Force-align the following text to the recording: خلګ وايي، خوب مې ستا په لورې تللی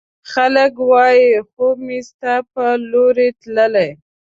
خلګ 0.31 0.73
وايي، 0.89 1.29
خوب 1.49 1.77
مې 1.87 1.99
ستا 2.09 2.35
په 2.53 2.65
لورې 2.91 3.27
تللی 3.41 3.89